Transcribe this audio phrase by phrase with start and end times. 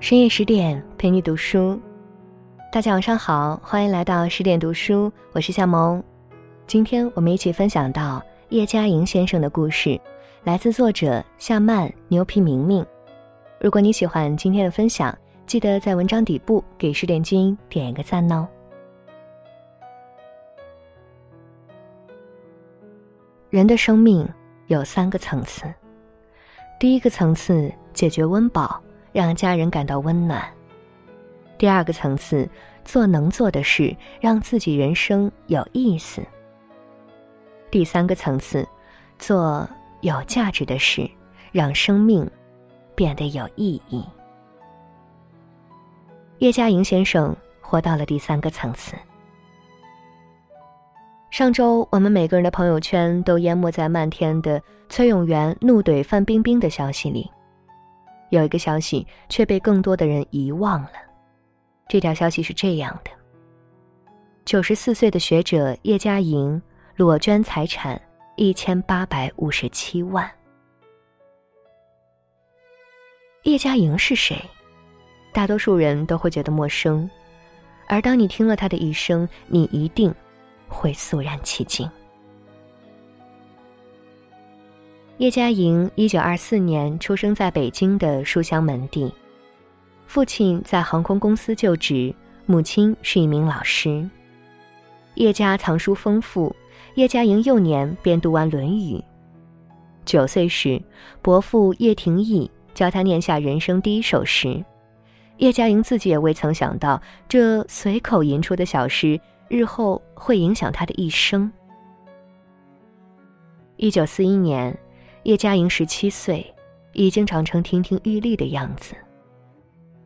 [0.00, 1.78] 深夜十点陪你读书，
[2.70, 6.00] 大家晚上好，欢迎来到十点读书，我是夏萌。
[6.68, 10.00] 今天我们一起分享到叶嘉莹先生的故事，
[10.44, 12.86] 来自作者夏曼牛皮明明。
[13.60, 15.12] 如果你喜欢今天的分享，
[15.46, 18.46] 记得在文章底部给十点君点一个赞哦。
[23.50, 24.26] 人的生命
[24.68, 25.64] 有三个层次，
[26.78, 28.80] 第一个层次解决温饱。
[29.12, 30.42] 让家人感到温暖。
[31.56, 32.48] 第二个层次，
[32.84, 36.22] 做能做的事，让自己人生有意思。
[37.70, 38.66] 第三个层次，
[39.18, 39.68] 做
[40.00, 41.10] 有价值的事，
[41.52, 42.28] 让生命
[42.94, 44.04] 变得有意义。
[46.38, 48.94] 叶嘉莹先生活到了第三个层次。
[51.30, 57.30] 上周，我们每个人的朋友圈都淹没在漫天的崔永元怒怼范冰冰的消息里。
[58.30, 60.92] 有一个消息却被更多的人遗忘了。
[61.88, 63.10] 这条消息是这样的：
[64.44, 66.60] 九十四岁的学者叶嘉莹
[66.96, 68.00] 裸捐财产
[68.36, 70.30] 一千八百五十七万。
[73.44, 74.38] 叶嘉莹是谁？
[75.32, 77.08] 大多数人都会觉得陌生，
[77.86, 80.14] 而当你听了她的一生，你一定
[80.68, 81.88] 会肃然起敬。
[85.18, 89.12] 叶嘉莹一九二四年出生在北京的书香门第，
[90.06, 92.14] 父亲在航空公司就职，
[92.46, 94.08] 母亲是一名老师。
[95.14, 96.54] 叶家藏书丰富，
[96.94, 98.94] 叶嘉莹幼年便读完《论语》。
[100.04, 100.80] 九岁时，
[101.20, 104.64] 伯父叶廷义教他念下人生第一首诗，
[105.38, 111.50] 叶嘉莹自己也未曾想到，这随口吟出的小诗，日后会影响他的一生。
[113.78, 114.72] 一九四一年。
[115.28, 116.54] 叶嘉莹十七岁，
[116.94, 118.94] 已经长成亭亭玉立的样子。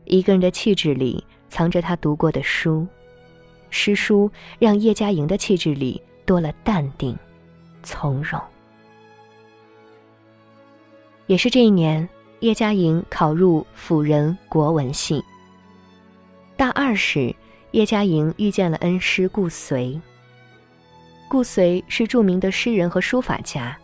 [0.05, 2.84] 一个人的气质里藏着他读过的书，
[3.70, 4.28] 诗书
[4.59, 7.16] 让叶嘉莹的气质里多了淡定、
[7.84, 8.41] 从容。
[11.28, 12.09] 也是这一年，
[12.41, 15.22] 叶嘉莹考入辅仁国文系。
[16.56, 17.32] 大二时，
[17.71, 20.00] 叶嘉莹遇见了恩师顾随。
[21.28, 23.78] 顾随是著名的诗人和书法家。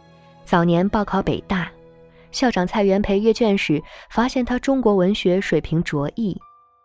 [0.49, 1.71] 早年报考北大，
[2.33, 6.35] 校长蔡元培阅卷时发现他中国文学水平卓异，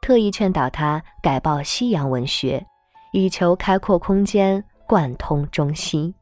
[0.01, 2.61] 特意劝导他改报西洋文学，
[3.13, 6.13] 以求开阔空间，贯通中西。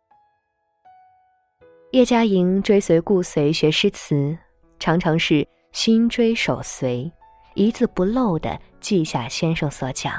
[1.94, 4.38] 叶嘉莹追随顾随学诗词，
[4.78, 7.12] 常常是心追手随，
[7.56, 10.14] 一字不漏地记下先生所讲。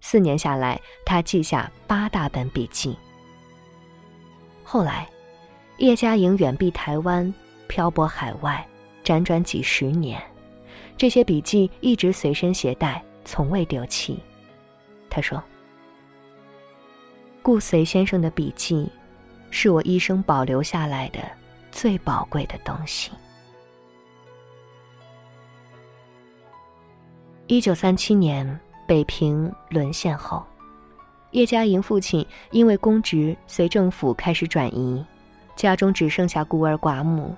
[0.00, 2.96] 四年下来，他记下八大本笔记。
[4.62, 5.08] 后来。
[5.80, 7.34] 叶嘉莹远避台湾，
[7.66, 8.62] 漂泊海外，
[9.02, 10.22] 辗转几十年，
[10.94, 14.22] 这些笔记一直随身携带，从未丢弃。
[15.08, 15.42] 他说
[17.40, 18.92] ：“顾随先生的笔记，
[19.50, 21.18] 是我一生保留下来的
[21.72, 23.10] 最宝贵的东西。”
[27.48, 30.44] 一九三七年北平沦陷后，
[31.30, 35.02] 叶嘉莹父亲因为公职随政府开始转移。
[35.56, 37.36] 家中只剩下孤儿寡母，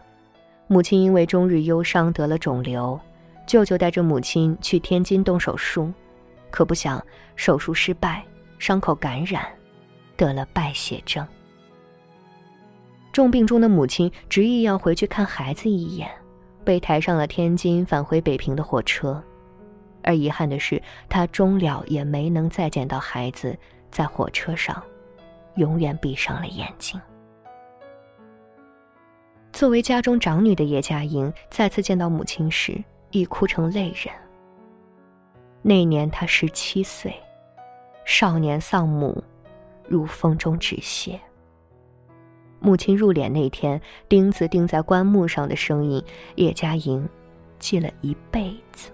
[0.68, 2.98] 母亲因为终日忧伤得了肿瘤，
[3.46, 5.92] 舅舅带着母亲去天津动手术，
[6.50, 8.24] 可不想手术失败，
[8.58, 9.44] 伤口感染，
[10.16, 11.26] 得了败血症。
[13.12, 16.08] 重病中的母亲执意要回去看孩子一眼，
[16.64, 19.22] 被抬上了天津返回北平的火车，
[20.02, 23.54] 而遗憾的是，她终了也没能再见到孩子，
[23.90, 24.82] 在火车上，
[25.56, 26.98] 永远闭上了眼睛。
[29.52, 34.12] 作为家中长女的叶嘉莹，再次见到母亲时，已哭成泪人。
[35.60, 37.14] 那年她十七岁，
[38.04, 39.22] 少年丧母，
[39.86, 41.20] 如风中纸屑。
[42.60, 46.02] 母亲入殓那天，钉子钉在棺木上的声音，
[46.36, 47.06] 叶嘉莹
[47.58, 48.90] 记了一辈子。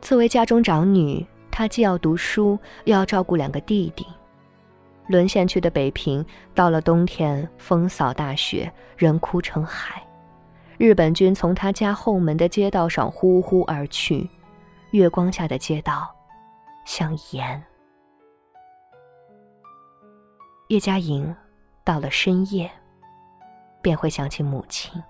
[0.00, 4.06] 作为家中长女，她既要读书，又要照顾两个弟弟。
[5.10, 6.24] 沦陷区的北平，
[6.54, 10.00] 到了冬天，风扫大雪，人哭成海。
[10.78, 14.30] 日本军从他家后门的街道上呼呼而去，
[14.92, 16.08] 月光下的街道
[16.86, 17.60] 像盐。
[20.68, 21.34] 叶嘉莹
[21.82, 22.70] 到了深夜，
[23.82, 25.02] 便会想起母亲。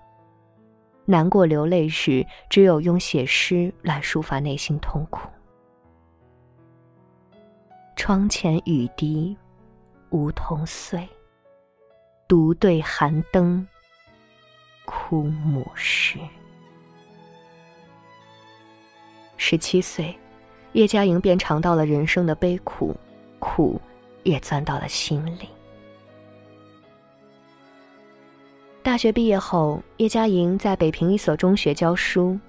[1.05, 5.29] 难过流泪时，只有用写诗来抒发内心痛苦。
[7.95, 9.37] 窗前雨滴。
[10.11, 11.07] 梧桐碎，
[12.27, 13.67] 独对寒灯，
[14.85, 16.19] 哭母时。
[19.37, 20.15] 十七岁，
[20.73, 22.95] 叶嘉莹便尝到了人生的悲苦，
[23.39, 23.81] 苦
[24.23, 25.49] 也钻到了心里。
[28.83, 32.39] 大学毕业后，叶嘉莹在北平一所中学教书。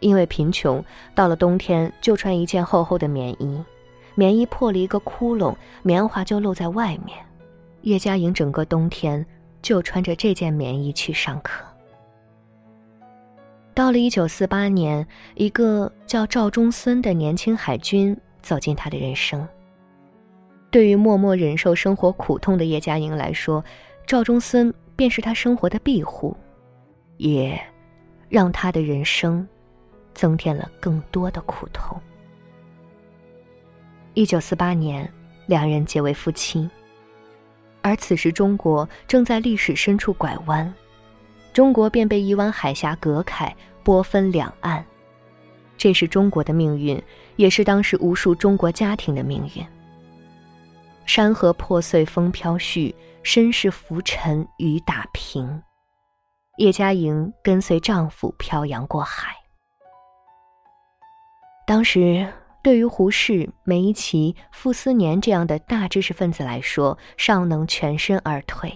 [0.00, 3.60] 因为贫穷，到了冬天就穿一件厚厚的棉衣，
[4.18, 5.54] 棉衣破了一个窟窿，
[5.84, 7.16] 棉花就露在外面。
[7.82, 9.24] 叶嘉莹整个冬天
[9.62, 11.64] 就穿着这件棉衣去上课。
[13.72, 15.06] 到了一九四八年，
[15.36, 19.46] 一个叫赵中孙的年轻海军走进他的人生。
[20.68, 23.64] 对于默默忍受生活苦痛的叶嘉莹来说，
[24.04, 26.36] 赵中孙便是他生活的庇护，
[27.18, 27.56] 也
[28.28, 29.46] 让他的人生
[30.12, 31.96] 增添了更多的苦痛。
[34.14, 35.10] 一九四八年，
[35.46, 36.68] 两人结为夫妻。
[37.82, 40.74] 而此时，中国正在历史深处拐弯，
[41.52, 44.84] 中国便被一湾海峡隔开，波分两岸。
[45.76, 47.00] 这是中国的命运，
[47.36, 49.64] 也是当时无数中国家庭的命运。
[51.06, 55.62] 山河破碎，风飘絮；身世浮沉，雨打萍。
[56.56, 59.32] 叶嘉莹跟随丈夫漂洋过海。
[61.64, 62.26] 当时。
[62.68, 68.68] 对于胡适、梅贻琦、傅斯年这样的大知识分子来说，尚能全身而退；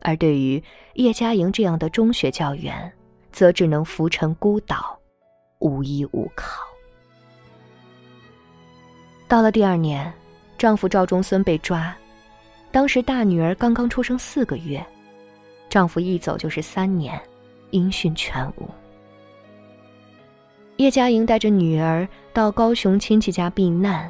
[0.00, 0.60] 而对于
[0.94, 2.92] 叶嘉莹这样的中学教员，
[3.30, 4.98] 则只能浮沉孤岛，
[5.60, 6.60] 无依无靠。
[9.28, 10.12] 到了第二年，
[10.58, 11.96] 丈夫赵中孙被抓，
[12.72, 14.84] 当时大女儿刚刚出生四个月，
[15.68, 17.16] 丈夫一走就是三年，
[17.70, 18.68] 音讯全无。
[20.78, 22.08] 叶嘉莹带着女儿
[22.38, 24.08] 到高雄亲戚家避难，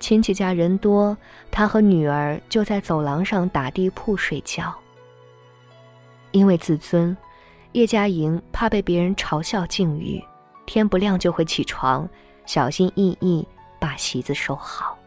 [0.00, 1.16] 亲戚家人多，
[1.52, 4.74] 他和女儿就在走廊上打地铺睡觉。
[6.32, 7.16] 因为自尊，
[7.70, 10.20] 叶嘉莹怕被别人嘲笑境遇，
[10.66, 12.08] 天不亮就会起床，
[12.44, 13.46] 小心翼翼
[13.78, 14.98] 把席子收好。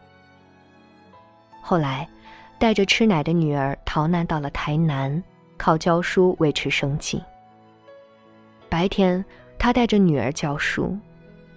[1.60, 2.08] 后来，
[2.58, 5.22] 带着吃奶的女儿逃难到了台南，
[5.58, 7.22] 靠教书维持生计。
[8.70, 9.22] 白天。
[9.58, 10.98] 他带着女儿教书，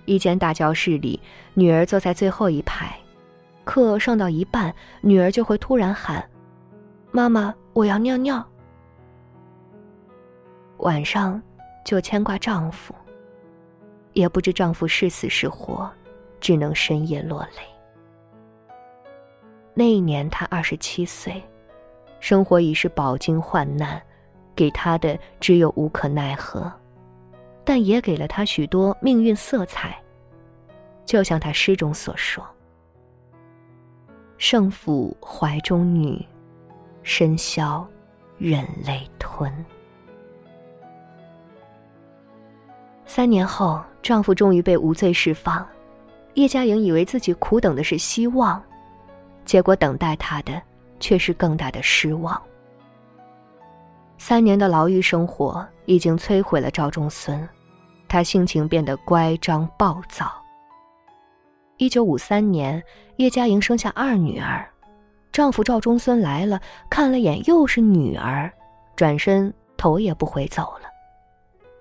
[0.06, 1.20] 一间大教室里，
[1.54, 2.96] 女儿坐在最后一排，
[3.64, 6.24] 课上到一半，女儿就会突然喊
[7.12, 8.46] ：“妈妈，我要尿尿。”
[10.80, 11.42] 晚上
[11.84, 12.94] 就牵挂丈夫，
[14.14, 15.90] 也不知丈夫是死是活，
[16.40, 17.62] 只能深夜落泪。
[19.74, 21.42] 那一年她二十七岁，
[22.20, 24.02] 生活已是饱经患难，
[24.56, 26.72] 给她的只有无可奈何。
[27.66, 30.00] 但也给了他许多命运色彩，
[31.04, 32.46] 就像他诗中所说
[34.38, 36.24] ：“圣父怀中女，
[37.02, 37.86] 深宵
[38.38, 39.52] 忍泪吞。”
[43.08, 45.68] 三年后，丈夫终于被无罪释放，
[46.36, 48.62] 叶嘉莹以为自己苦等的是希望，
[49.44, 50.62] 结果等待她的
[51.00, 52.40] 却是更大的失望。
[54.18, 57.48] 三年的牢狱生活已经摧毁了赵中孙。
[58.16, 60.32] 他性情变得乖张暴躁。
[61.76, 62.82] 一九五三年，
[63.18, 64.66] 叶嘉莹生下二女儿，
[65.34, 66.58] 丈夫赵中孙来了，
[66.90, 68.50] 看了眼又是女儿，
[68.96, 70.88] 转身头也不回走了。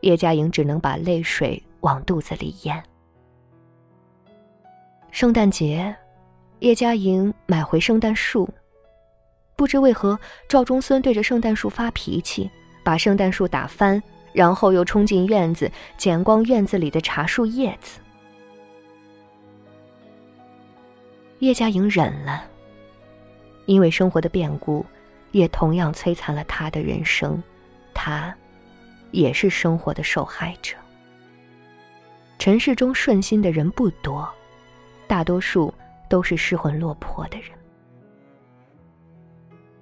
[0.01, 2.83] 叶嘉莹只能把泪水往肚子里咽。
[5.13, 5.95] 圣诞节，
[6.59, 8.53] 叶嘉莹买回圣诞树，
[9.55, 12.51] 不知为何赵中孙对着圣诞树发脾气，
[12.83, 14.03] 把圣诞树打翻。
[14.35, 18.01] 然后又冲进院子，捡光院子里的茶树叶子。
[21.39, 22.45] 叶嘉莹忍了，
[23.67, 24.85] 因为生活的变故，
[25.31, 27.41] 也同样摧残了她的人生，
[27.95, 28.35] 她，
[29.13, 30.77] 也是生活的受害者。
[32.39, 34.29] 尘世中顺心的人不多，
[35.07, 35.73] 大多数
[36.09, 37.51] 都是失魂落魄的人。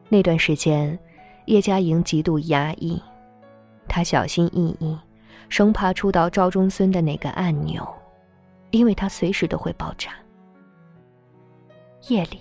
[0.09, 0.99] 那段时间，
[1.47, 3.02] 叶嘉莹极度压抑。
[3.94, 4.99] 他小心翼翼，
[5.50, 7.87] 生怕触到赵中孙的那个按钮，
[8.70, 10.14] 因为他随时都会爆炸。
[12.08, 12.40] 夜里，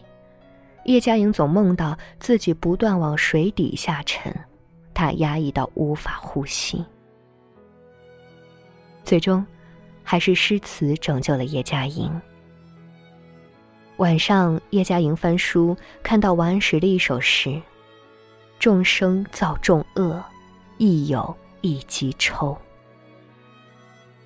[0.85, 4.33] 叶嘉莹总梦到自己不断往水底下沉，
[4.93, 6.85] 她压抑到无法呼吸。
[9.03, 9.45] 最终，
[10.03, 12.09] 还是诗词拯救了叶嘉莹。
[13.97, 17.61] 晚上，叶嘉莹翻书，看到王安石的一首诗
[18.57, 20.23] ：“众生造众恶。”
[20.77, 22.57] 亦有一击抽。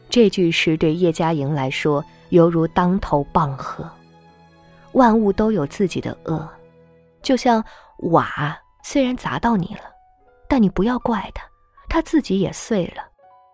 [0.09, 3.89] 这句诗对叶嘉莹来说犹如当头棒喝。
[4.93, 6.49] 万物都有自己的恶，
[7.21, 7.61] 就像
[8.11, 9.91] 瓦虽然砸到你了，
[10.47, 11.43] 但你不要怪它，
[11.89, 13.03] 它自己也碎了，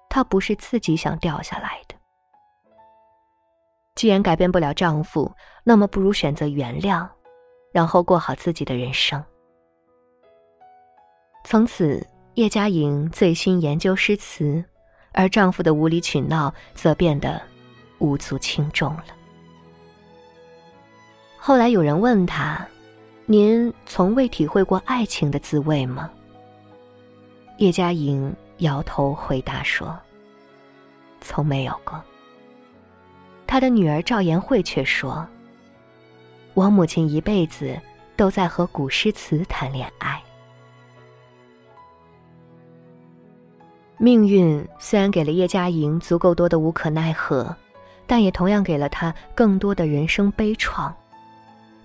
[0.08, 1.96] 它不是自己想掉下来的。
[3.96, 5.32] 既然改变不了丈夫，
[5.64, 7.10] 那么不如选择原谅，
[7.74, 9.24] 然后过好自己的人生。
[11.44, 14.64] 从此，叶嘉莹醉心研究诗词，
[15.12, 17.42] 而丈夫的无理取闹则变得
[18.00, 19.06] 无足轻重了。
[21.38, 22.66] 后来有人问她
[23.28, 26.10] ：“您从未体会过爱情的滋味吗？”
[27.60, 30.00] 叶嘉莹摇头回答说
[31.20, 32.02] ：“从没有过。”
[33.46, 35.28] 她的女儿赵妍慧却说
[36.56, 37.78] ：“我母亲一辈子
[38.16, 40.24] 都在和古诗词谈恋爱。”
[44.04, 47.56] 命运虽然给了叶嘉莹足够多的无可奈何，
[48.08, 50.92] 但也同样给了她更多的人生悲怆。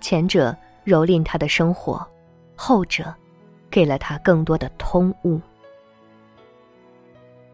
[0.01, 0.55] 前者
[0.87, 2.03] 蹂躏他的生活，
[2.55, 3.13] 后者
[3.69, 5.39] 给了他更多的通悟。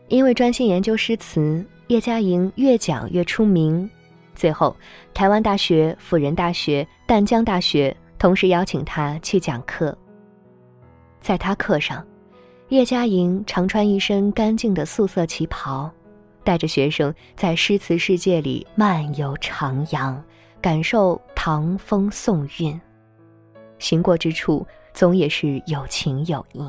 [0.08, 3.90] 因为专心研究诗词，叶嘉莹越讲越出名。
[4.34, 4.74] 最后，
[5.14, 9.94] 台湾大学、辅仁大学、淡江大学同时邀请他去讲课。
[11.20, 12.06] 在他课上，
[12.74, 15.92] 叶嘉莹常穿一身干净的素色旗袍，
[16.44, 20.20] 带着学生在诗词世界里漫游徜徉。
[20.60, 22.82] 感受唐风宋韵，
[23.78, 26.68] 行过之处总也是有情有义。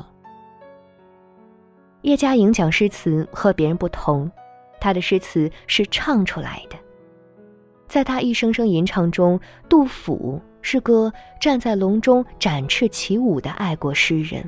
[2.03, 4.31] 叶嘉莹讲诗词和别人不同，
[4.79, 6.77] 她的诗词是唱出来的。
[7.87, 14.47] 在她一声声吟唱中，杜甫是个站在笼中展翅起舞的爱国诗人，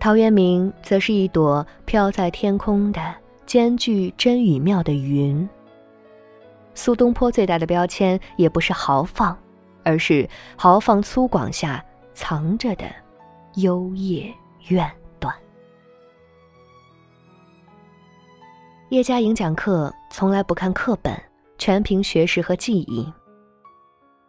[0.00, 3.14] 陶渊明则是一朵飘在天空的
[3.44, 5.48] 兼具真与妙的云。
[6.74, 9.36] 苏东坡最大的标签也不是豪放，
[9.82, 12.84] 而是豪放粗犷下藏着的
[13.56, 14.32] 幽夜
[14.68, 14.88] 怨
[15.18, 15.34] 断。
[18.90, 21.20] 叶嘉莹讲课从来不看课本，
[21.58, 23.12] 全凭学识和记忆。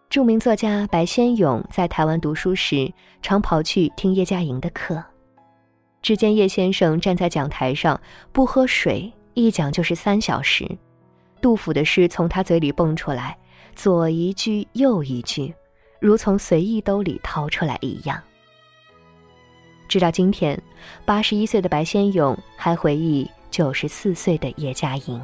[0.10, 5.04] 著名作家白先勇在台湾读书时，常跑去听叶嘉莹的课。
[6.01, 8.00] 只见叶先生站在讲台上，
[8.32, 10.65] 不喝水，一讲就是三小时。
[11.41, 13.38] 杜甫的诗从他嘴里蹦出来，
[13.75, 15.53] 左一句右一句，
[16.00, 18.22] 如从随意兜里掏出来一样。
[19.88, 20.62] 直到今天，
[21.06, 25.22] 八十一岁的白先勇还回忆九十四岁的叶嘉莹。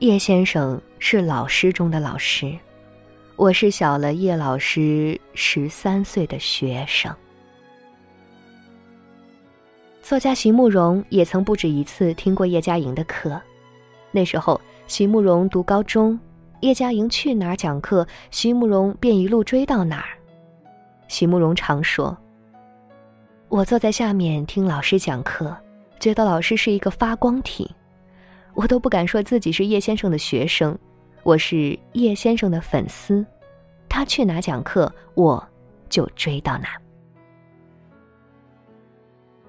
[0.00, 2.52] 叶先生是老师中的老师，
[3.36, 7.14] 我是小了叶老师十三岁的学生。
[10.04, 13.40] 作家席慕容也曾不止一次听过叶嘉莹的课。
[14.10, 16.20] 那时候，席慕容读高中，
[16.60, 20.18] 叶嘉莹去哪儿讲课，席慕容便一路追到哪儿。
[21.08, 22.14] 席慕容常说
[23.48, 25.56] ：“我坐在下面听老师讲课，
[25.98, 27.74] 觉得老师是一个发光体，
[28.52, 30.76] 我都不敢说自己是叶先生的学生，
[31.22, 33.24] 我是叶先生的粉丝。
[33.88, 35.42] 他去哪讲课，我
[35.88, 36.68] 就追到哪。”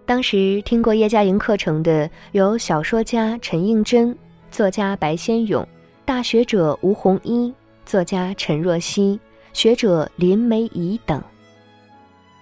[0.06, 4.16] 当时听过叶嘉莹课程的有小说家陈应真。
[4.52, 5.68] 作家白先勇、
[6.06, 7.54] 大学者吴弘一、
[7.86, 9.20] 作家陈若曦、
[9.52, 11.22] 学者林梅怡等，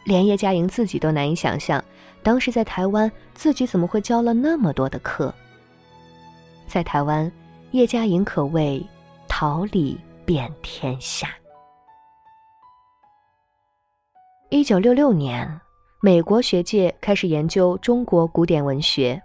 [0.06, 1.84] 连叶嘉莹自己都难以想象，
[2.22, 5.34] 当时在台湾自己怎么会教了那么多的课。
[6.68, 7.32] 在台湾，
[7.72, 8.86] 叶嘉莹可谓
[9.28, 11.30] 桃李遍天下。
[14.50, 15.60] 一九六六年，
[16.06, 19.22] 美国学界开始研究中国古典文学。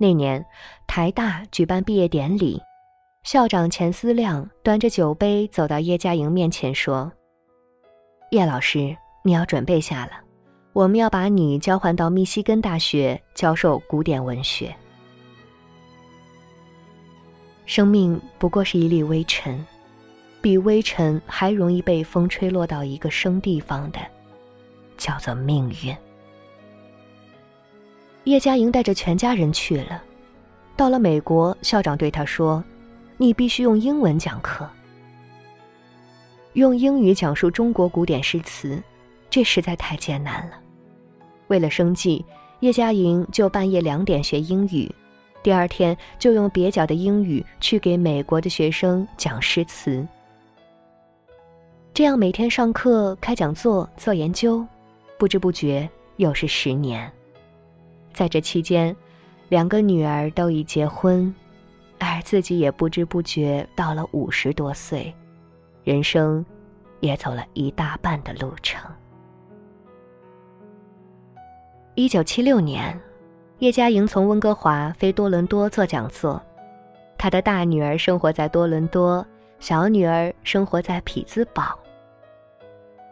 [0.00, 0.44] 那年，
[0.84, 2.60] 台大举办毕业典礼，
[3.22, 7.12] 校长钱思亮端着酒杯走到叶嘉莹面前说
[8.32, 10.14] ：“叶老师，你要准备下了，
[10.72, 14.74] 我们要把你交换到密西根大学教授古典文学。
[17.64, 19.64] 生命不过是一粒微尘，
[20.40, 24.00] 比微尘还容易被风吹落到一个生地方的，
[24.96, 25.96] 叫做命运。”
[28.24, 30.02] 叶嘉莹带着全家人去了，
[30.76, 32.62] 到了美国，校长对他说
[33.16, 34.68] ：“你必须用英文讲课，
[36.54, 38.82] 用英语讲述中国古典诗词，
[39.30, 40.58] 这实在太艰难了。”
[41.48, 42.24] 为了生计，
[42.58, 44.92] 叶嘉莹就半夜两点学英语，
[45.40, 50.04] 第二天就用蹩脚的英语去给美国的学生讲诗词。
[51.94, 54.66] 这样每天上课、开讲座、做研究，
[55.18, 57.10] 不知不觉又是十年。
[58.12, 58.94] 在这期间，
[59.48, 61.34] 两个女儿都已结婚，
[61.98, 65.14] 而自己也不知不觉到了五十多岁，
[65.84, 66.44] 人生
[67.00, 68.80] 也走了一大半的路程。
[71.94, 72.98] 一九七六年，
[73.60, 76.42] 叶嘉莹从温哥华飞多伦多做讲座，
[77.16, 79.26] 她的大女儿生活在多伦多，
[79.58, 81.78] 小女儿生活在匹兹堡。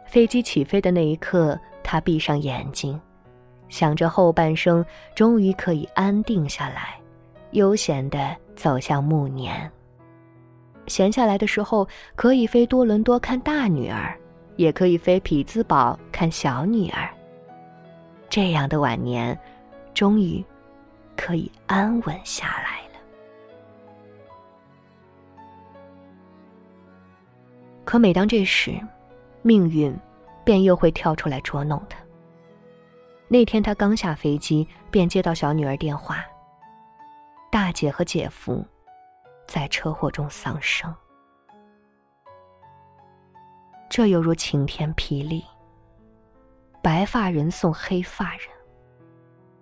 [0.05, 2.99] 飞机起飞的那一刻，他闭上眼睛，
[3.69, 6.99] 想着后半生终于可以安定下来，
[7.51, 9.71] 悠闲地走向暮年。
[10.87, 14.17] 闲下来的时候，可以飞多伦多看大女儿，
[14.55, 17.07] 也可以飞匹兹堡看小女儿。
[18.29, 19.39] 这样的晚年，
[19.93, 20.43] 终于
[21.15, 22.99] 可以安稳下来了。
[27.83, 28.73] 可每当这时，
[29.43, 29.95] 命运
[30.45, 31.99] 便又会跳出来捉弄他。
[33.27, 36.23] 那天他刚下飞机，便接到小女儿电话：
[37.51, 38.65] 大姐和姐夫。
[39.47, 40.91] 在车祸中丧生，
[43.87, 45.45] 这犹如晴天霹雳。
[46.81, 48.47] 白发人送黑发人，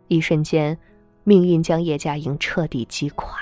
[0.08, 0.80] 一瞬间，
[1.26, 3.42] 命运将叶嘉莹彻底击垮。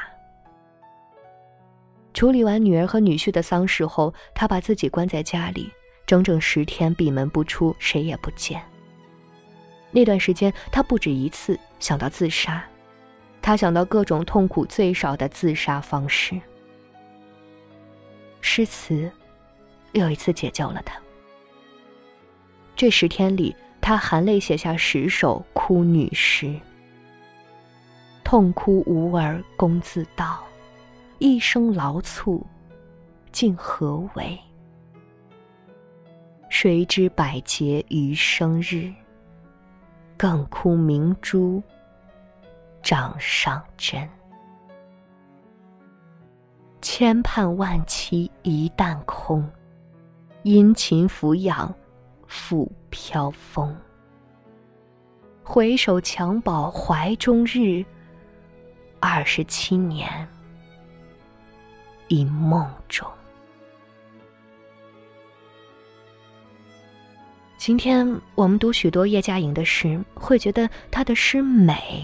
[2.11, 5.71] 处理完女儿和女婿的丧事后，他把自己关在家里，
[6.11, 8.61] 整整十天闭门不出，谁也不见。
[9.91, 12.61] 那段时间，他不止一次想到自杀。
[13.41, 16.37] 他想到各种痛苦最少的自杀方式，
[18.41, 19.09] 诗词
[19.93, 20.99] 又一次解救了他。
[22.75, 26.53] 这十天里，他含泪写下十首哭女诗
[28.21, 30.43] ：“痛哭无儿公自道，
[31.19, 32.45] 一生劳促
[33.31, 34.37] 竟何为？
[36.53, 38.93] 谁知百劫余生日，
[40.17, 41.63] 更哭明珠。”
[42.83, 44.09] 掌上针，
[46.81, 49.49] 千盼万期一旦空，
[50.43, 51.73] 殷勤抚养
[52.27, 53.73] 复飘风。
[55.41, 57.85] 回首襁褓怀中日，
[58.99, 60.27] 二十七年
[62.09, 63.09] 一梦中。
[67.61, 72.03] 今天我们读许多叶嘉莹的诗，会觉得她的诗美。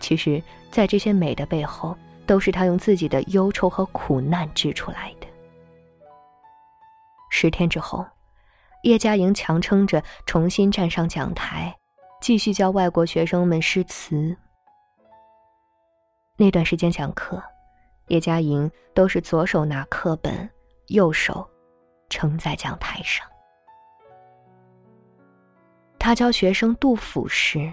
[0.00, 5.26] 其实，在这些美的背后，都是她用自己的忧愁和苦难织出来的。
[7.28, 8.02] 十天之后，
[8.84, 11.76] 叶嘉莹强撑着重新站上讲台，
[12.22, 14.34] 继续教外国学生们诗词。
[16.38, 17.42] 那段时间讲课，
[18.06, 20.48] 叶嘉莹都是左手拿课本，
[20.86, 21.46] 右手
[22.08, 23.28] 撑在讲台上。
[26.08, 27.70] 他教学生杜甫时，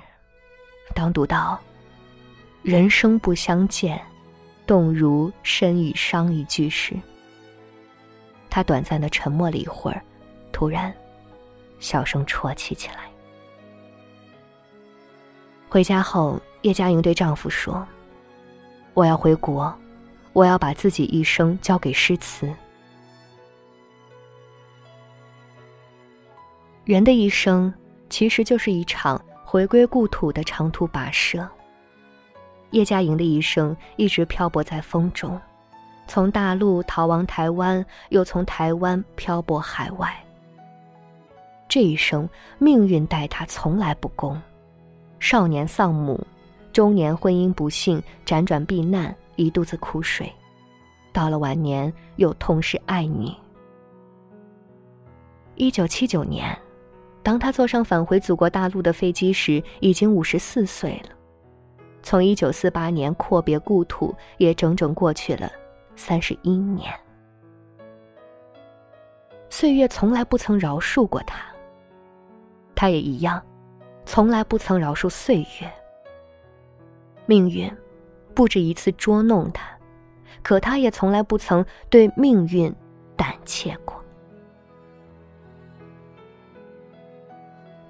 [0.93, 1.57] 当读到。
[2.63, 3.97] 人生不相见，
[4.67, 6.99] 动如身与伤一句时。
[8.49, 10.03] 他短暂的沉默了一会儿，
[10.51, 10.93] 突然，
[11.79, 13.09] 小声啜泣起来。
[15.69, 17.87] 回家后，叶嘉莹对丈夫说
[18.93, 19.73] ：“我要回国，
[20.33, 22.53] 我要把自己一生交给诗词。
[26.83, 27.73] 人的一生，
[28.09, 31.47] 其实就是一场回归故土的长途跋涉。”
[32.71, 35.39] 叶嘉莹的一生一直漂泊在风中，
[36.07, 40.13] 从大陆逃亡台湾，又从台湾漂泊海外。
[41.69, 44.41] 这一生，命运待他从来不公。
[45.19, 46.25] 少年丧母，
[46.73, 50.31] 中年婚姻不幸，辗转避难，一肚子苦水。
[51.13, 53.31] 到了晚年，又痛失爱女。
[55.55, 56.55] 一九七九年，
[57.25, 61.09] 当他坐上返回祖国大陆的飞机时，已经五十四岁了。
[62.03, 65.51] 从一九四八年阔别故土，也整整过去了
[65.95, 66.93] 三十一年。
[69.49, 71.43] 岁月从来不曾饶恕过他，
[72.75, 73.41] 他也一样，
[74.05, 75.73] 从来不曾饶恕岁月。
[77.25, 77.67] 命运
[78.35, 79.65] 不止一次捉弄他，
[80.43, 82.71] 可他也从来不曾对命运
[83.15, 83.94] 胆怯过。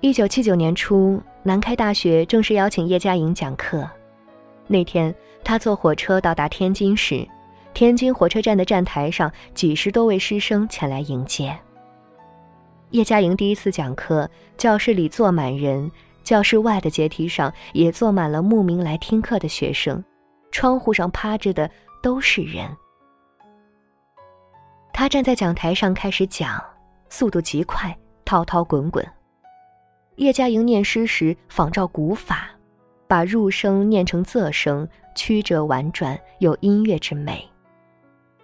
[0.05, 3.89] 一九七九年初，南开大学正式邀请叶嘉莹讲课。
[4.67, 5.11] 那天，
[5.43, 7.27] 他坐火车到达天津时，
[7.73, 11.57] 天津火车站的站台上，几十多位师生前来迎接。
[12.91, 15.89] 叶嘉莹第一次讲课，教室里坐满人，
[16.23, 20.03] 教室外的阶梯上也坐满了慕名来听课的学生，
[20.51, 21.67] 窗户上趴着的
[22.03, 22.69] 都是人。
[24.93, 26.63] 他站在讲台上开始讲，
[27.09, 29.03] 速度极快，滔滔滚滚。
[30.15, 32.49] 叶嘉莹念诗时仿照古法。
[33.07, 37.47] 把入声念成仄声，曲折婉转，有音乐之美。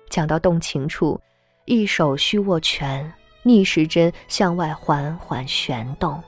[0.07, 1.19] 讲到动情处，
[1.65, 6.21] 一手虚握拳，逆时针向外缓缓旋动，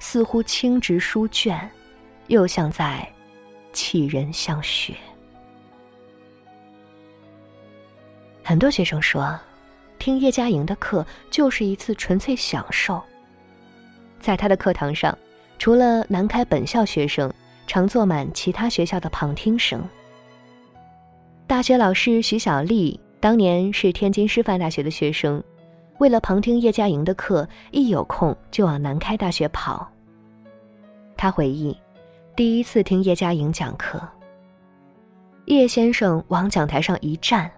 [0.00, 1.70] 似乎轻执书卷，
[2.26, 3.08] 又像在
[3.72, 4.96] 沏人向雪。
[8.42, 9.38] 很多学生说，
[10.00, 13.00] 听叶嘉莹的课就是一次纯粹享受。
[14.22, 15.16] 在他的课堂上，
[15.58, 17.30] 除了南开本校学生，
[17.66, 19.82] 常坐满其他学校的旁听生。
[21.46, 25.42] 大学老师徐小丽当年是天津师范大学的学生，
[25.98, 29.86] 为了旁听叶嘉莹的课，一有空就往南开大学跑。
[31.16, 31.76] 他回忆，
[32.34, 34.00] 第一次听叶嘉莹讲课，
[35.44, 37.50] 叶先生往讲台上一站。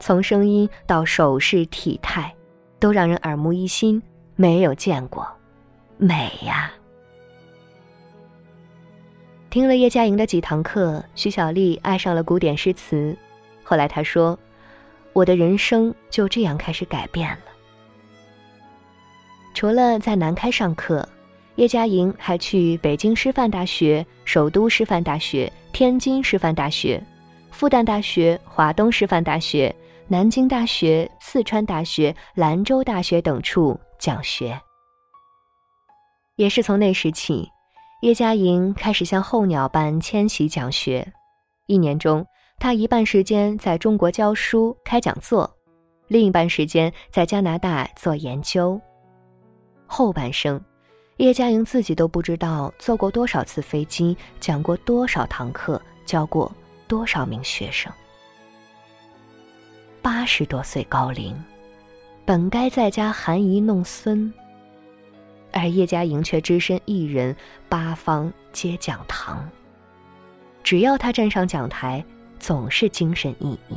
[0.00, 2.34] 从声音到手势、体态，
[2.78, 4.02] 都让人耳目一新，
[4.34, 5.26] 没有见过，
[5.96, 6.72] 美呀！
[9.48, 13.16] 听了叶嘉莹的几堂课，徐小丽爱上了古典诗词。
[13.62, 14.38] 后来她说
[15.14, 17.44] ：“我的人生就这样开始改变了。”
[19.54, 21.08] 除了在南开上课，
[21.54, 27.00] 叶嘉莹还去北京师范大学、首都师范大学、天津师范大学、
[27.52, 29.74] 复旦大学、华东师范大学。
[30.06, 34.60] 南京大学、四川大学、兰州大学等处讲学，
[36.36, 37.48] 也是从那时起，
[38.02, 41.12] 叶嘉莹开始像候鸟般迁徙讲学。
[41.66, 42.26] 一年中，
[42.58, 45.48] 她一半时间在中国教书开讲座，
[46.08, 48.80] 另一半时间在加拿大做研究。
[49.86, 50.60] 后半生，
[51.18, 56.50] 叶嘉莹自己都不知道坐过多少次飞机，讲过多少堂课，教过
[56.88, 57.92] 多少名学生。
[60.02, 61.32] 八十多岁高龄，
[62.24, 64.32] 本该在家含饴弄孙，
[65.54, 67.34] 而叶嘉莹却只身一人，
[67.68, 69.48] 八方皆讲堂。
[70.64, 72.04] 只要他站上讲台，
[72.40, 73.76] 总是精神奕奕。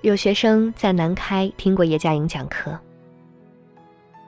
[0.00, 2.78] 有学生在南开听过叶嘉莹讲课，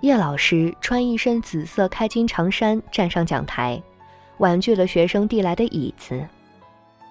[0.03, 3.83] 叶老师穿一身紫色开襟长衫站上讲台，
[4.37, 6.23] 婉拒了学生递来的椅子。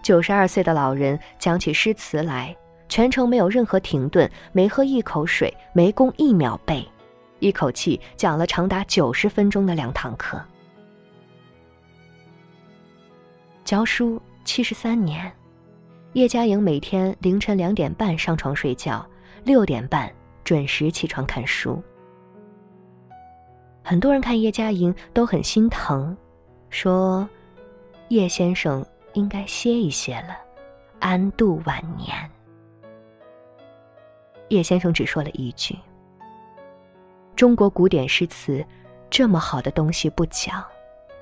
[0.03, 2.55] 九十二岁的老人讲起诗词来，
[2.87, 6.87] 全程没有任何停顿，没喝一口水，没攻一秒背，
[7.41, 10.41] 一口气讲了长达九十分钟的两堂课。
[13.65, 15.29] 教书七十三年，
[16.13, 19.05] 叶嘉莹每天凌晨两点半上床睡觉，
[19.43, 20.09] 六点半
[20.45, 21.83] 准时起床看书。
[23.83, 26.15] 很多人看叶嘉莹都很心疼，
[26.69, 27.27] 说
[28.07, 28.85] 叶先生。
[29.13, 30.37] 应该歇一歇了，
[31.01, 32.15] 安度晚年。
[34.47, 35.77] 叶先生只说了一句
[37.35, 38.65] ：“中国古典诗词
[39.09, 40.63] 这么好的东西不讲，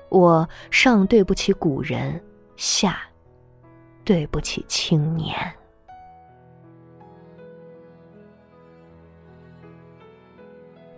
[0.08, 2.22] 我上对不起古人，
[2.56, 3.00] 下
[4.04, 5.34] 对不起青年。”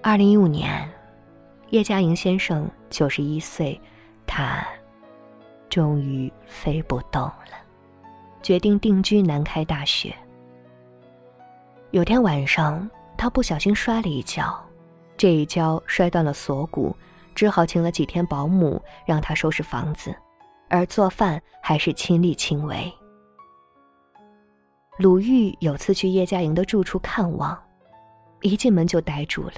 [0.03, 0.89] 二零一五年，
[1.71, 3.81] 叶嘉莹先生九十一岁，
[4.27, 4.67] 他。
[5.69, 7.57] 终于飞不动了，
[8.43, 10.15] 决定定居南开大学。
[11.93, 14.55] 有天晚上，他不小心摔了一跤，
[15.23, 16.97] 这一跤摔断了锁骨，
[17.33, 20.13] 只好请了几天保姆让他收拾房子，
[20.69, 22.93] 而做饭还是亲力亲为。
[24.99, 27.57] 鲁豫有次去叶嘉莹的住处看望，
[28.41, 29.53] 一进门就呆住了，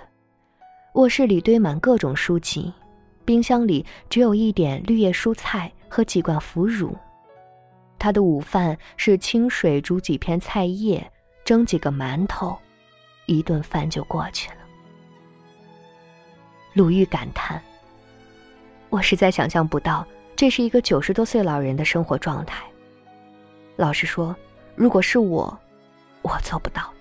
[0.96, 2.70] 卧室里堆满各种书籍，
[3.24, 5.72] 冰箱里只有一点绿叶蔬菜。
[5.88, 6.94] 和几罐腐乳，
[7.98, 11.10] 他的午饭是清水煮几片菜叶，
[11.42, 12.54] 蒸几个馒头，
[13.24, 14.56] 一顿饭就过去了。
[16.74, 17.62] 鲁豫感叹
[18.90, 22.64] ：“我实在想象不到，这是一个九十多岁老人的生活状态。
[23.76, 24.34] 老实说，
[24.74, 25.56] 如果是我，
[26.22, 26.92] 我做不到。”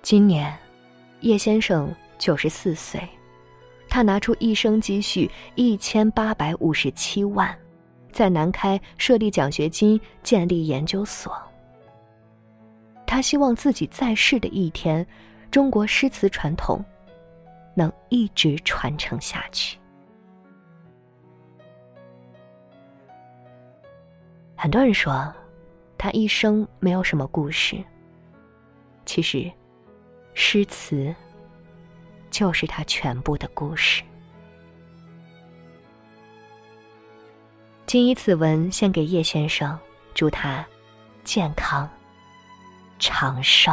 [0.00, 0.56] 今年，
[1.22, 3.00] 叶先生九十四岁。
[3.88, 7.52] 他拿出一生积蓄一千八百五十七万，
[8.12, 11.36] 在南开设立奖学金，建立研究所。
[13.06, 15.06] 他希望自己在世的一天，
[15.50, 16.84] 中国诗词传统
[17.74, 19.78] 能一直传承下去。
[24.56, 25.32] 很多人说，
[25.96, 27.82] 他一生没有什么故事。
[29.04, 29.50] 其实，
[30.34, 31.14] 诗词。
[32.28, 34.02] 就是他全部的故事。
[37.86, 39.78] 谨以此文献给叶先生，
[40.12, 40.66] 祝他
[41.24, 41.88] 健康
[42.98, 43.72] 长寿。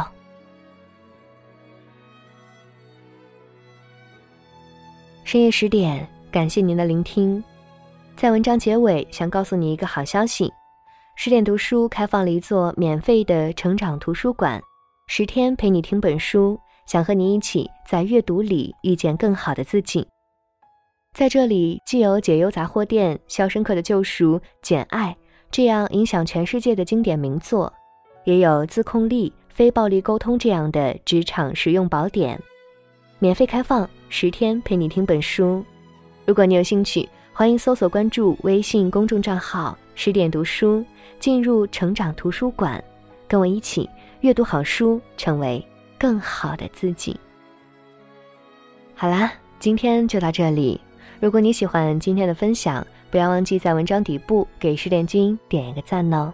[5.24, 7.42] 深夜十点，感谢您的聆听。
[8.16, 10.52] 在文章结尾，想告诉你一个好消息：
[11.16, 14.62] 十点读书开放了一座免费的成长图书馆，
[15.08, 16.58] 十天陪你听本书。
[16.86, 20.06] 想和你一起在阅读里遇见更好的自己。
[21.14, 25.16] 在这里，既有解忧杂货店、肖申克的救赎、简爱
[25.50, 27.72] 这样影响全世界的经典名作，
[28.24, 32.40] 也有自控力、非暴力沟通这样的职场实用宝典。
[33.18, 35.64] 免费开放，十天陪你听本书。
[36.26, 40.84] 如果你有兴趣，欢迎搜索关注微信公众账号“十点读书”，
[41.20, 42.82] 进入成长图书馆，
[43.28, 43.88] 跟我一起
[44.20, 45.64] 阅读好书，成为
[45.98, 47.18] 更好的自己。
[48.94, 50.80] 好啦，今天就到这里。
[51.20, 56.32] 如果你喜欢今天的分享，不要忘记在文章底部给十点君点一个赞哦。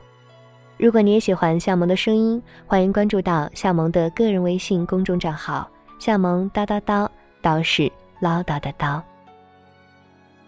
[0.80, 7.06] 如果你也喜欢夏萌的声音，欢迎关注到夏萌的个人微信公众账号“夏萌叨叨叨”，
[7.42, 8.98] 叨是唠叨的叨。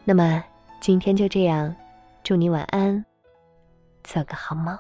[0.04, 0.42] 那么
[0.80, 1.76] 今天就这样，
[2.24, 3.04] 祝你晚安，
[4.04, 4.74] 做个好梦。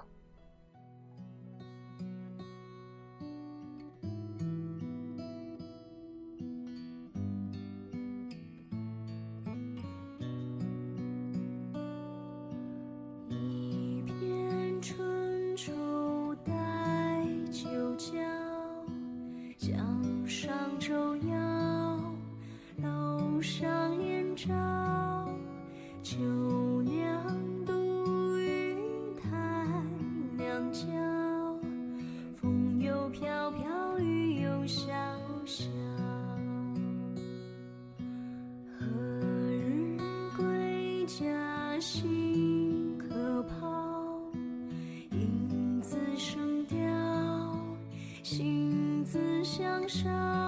[49.88, 50.41] Sợ